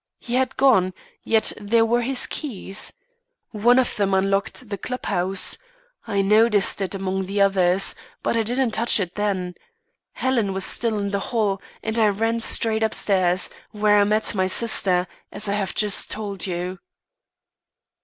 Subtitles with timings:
[0.17, 2.93] He had gone, yet there were his keys.
[3.51, 5.59] One of them unlocked the club house.
[6.07, 7.93] I noticed it among the others,
[8.23, 9.53] but I didn't touch it then.
[10.13, 14.47] Helen was still in the hall, and I ran straight upstairs, where I met my
[14.47, 16.79] sister, as I have just told you."